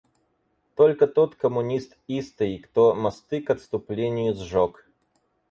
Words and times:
Только 0.75 1.05
тот 1.05 1.35
коммунист 1.35 1.95
истый, 2.07 2.57
кто 2.57 2.95
мосты 2.95 3.39
к 3.39 3.51
отступлению 3.51 4.33
сжег. 4.33 4.87